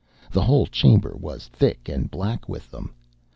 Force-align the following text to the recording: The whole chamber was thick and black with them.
The 0.31 0.41
whole 0.41 0.65
chamber 0.65 1.15
was 1.15 1.47
thick 1.49 1.87
and 1.87 2.09
black 2.09 2.49
with 2.49 2.71
them. 2.71 2.91